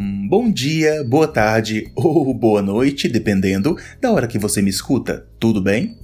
[0.00, 5.26] Bom dia, boa tarde ou boa noite, dependendo da hora que você me escuta.
[5.40, 5.98] Tudo bem?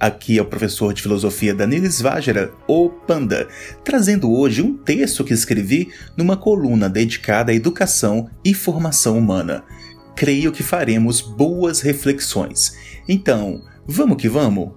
[0.00, 3.46] Aqui é o professor de filosofia Danilo Svagera, o Panda,
[3.84, 9.62] trazendo hoje um texto que escrevi numa coluna dedicada à educação e formação humana.
[10.16, 12.76] Creio que faremos boas reflexões.
[13.08, 14.72] Então, vamos que vamos?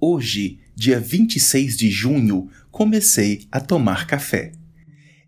[0.00, 4.52] Hoje, dia 26 de junho, comecei a tomar café.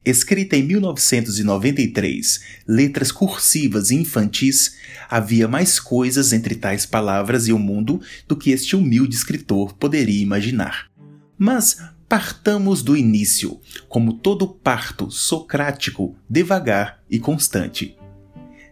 [0.04, 4.76] Escrita em 1993, letras cursivas e infantis,
[5.08, 10.22] havia mais coisas entre tais palavras e o mundo do que este humilde escritor poderia
[10.22, 10.90] imaginar.
[11.38, 17.96] Mas partamos do início, como todo parto socrático, devagar e constante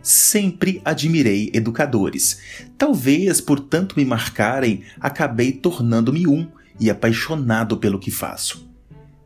[0.04, 2.38] sempre admirei educadores.
[2.76, 6.46] Talvez por tanto me marcarem, acabei tornando-me um
[6.78, 8.68] e apaixonado pelo que faço.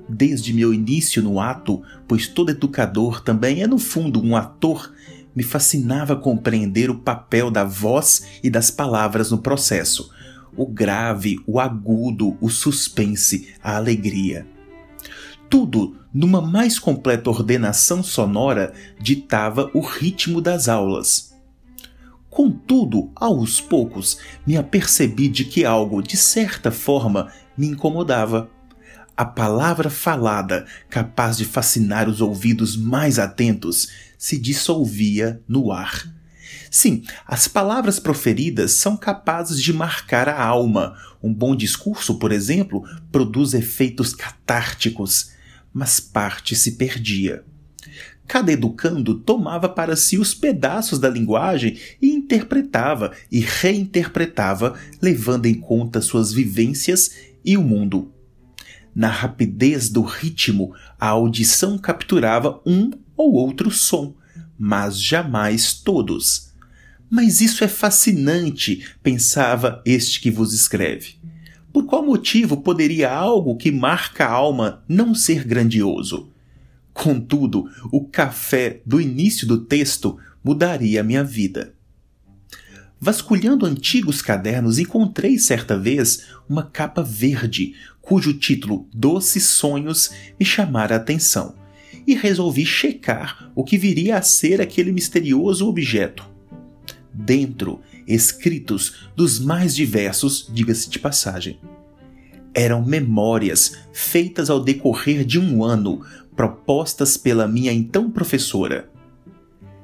[0.09, 4.95] Desde meu início no ato, pois todo educador também é no fundo um ator,
[5.35, 10.11] me fascinava compreender o papel da voz e das palavras no processo,
[10.57, 14.47] o grave, o agudo, o suspense, a alegria.
[15.49, 21.35] Tudo numa mais completa ordenação sonora, ditava o ritmo das aulas.
[22.29, 28.51] Contudo, aos poucos, me apercebi de que algo, de certa forma, me incomodava.
[29.17, 36.13] A palavra falada, capaz de fascinar os ouvidos mais atentos, se dissolvia no ar.
[36.71, 40.97] Sim, as palavras proferidas são capazes de marcar a alma.
[41.23, 45.38] Um bom discurso, por exemplo, produz efeitos catárticos
[45.79, 47.45] mas parte se perdia.
[48.27, 55.55] Cada educando tomava para si os pedaços da linguagem e interpretava e reinterpretava, levando em
[55.55, 57.13] conta suas vivências
[57.45, 58.13] e o mundo.
[58.93, 64.17] Na rapidez do ritmo, a audição capturava um ou outro som,
[64.59, 66.53] mas jamais todos.
[67.09, 71.19] Mas isso é fascinante, pensava este que vos escreve.
[71.73, 76.31] Por qual motivo poderia algo que marca a alma não ser grandioso?
[76.93, 81.75] Contudo, o café do início do texto mudaria a minha vida.
[83.01, 90.97] Vasculhando antigos cadernos, encontrei certa vez uma capa verde, cujo título Doces Sonhos me chamara
[90.97, 91.55] a atenção,
[92.05, 96.38] e resolvi checar o que viria a ser aquele misterioso objeto.
[97.21, 101.59] Dentro escritos dos mais diversos, diga-se de passagem.
[102.55, 108.89] Eram memórias feitas ao decorrer de um ano, propostas pela minha então professora.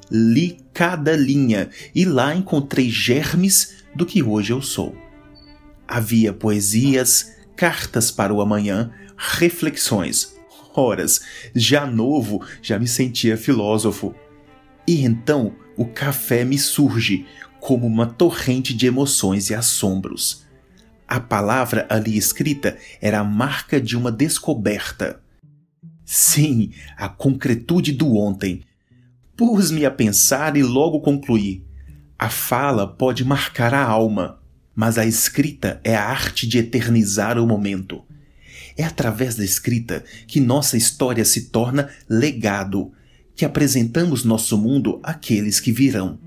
[0.09, 4.95] Li cada linha e lá encontrei germes do que hoje eu sou.
[5.89, 10.37] Havia poesias, cartas para o amanhã, reflexões.
[10.73, 11.21] Horas,
[11.53, 14.15] já novo, já me sentia filósofo.
[14.87, 17.27] E então o café me surge
[17.61, 20.45] como uma torrente de emoções e assombros.
[21.07, 25.21] A palavra ali escrita era a marca de uma descoberta.
[26.05, 28.63] Sim, a concretude do ontem.
[29.37, 31.65] Pus-me a pensar e logo concluí.
[32.19, 34.41] A fala pode marcar a alma,
[34.75, 38.05] mas a escrita é a arte de eternizar o momento.
[38.77, 42.93] É através da escrita que nossa história se torna legado,
[43.35, 46.19] que apresentamos nosso mundo àqueles que virão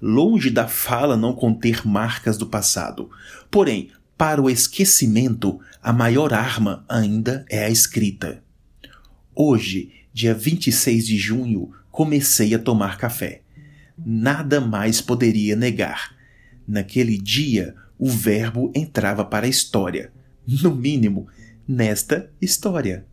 [0.00, 3.10] longe da fala não conter marcas do passado.
[3.50, 8.42] Porém, para o esquecimento, a maior arma ainda é a escrita.
[9.34, 13.42] Hoje, dia 26 de junho, comecei a tomar café.
[13.96, 16.16] Nada mais poderia negar.
[16.66, 20.12] Naquele dia, o verbo entrava para a história.
[20.46, 21.28] No mínimo,
[21.66, 23.06] nesta história.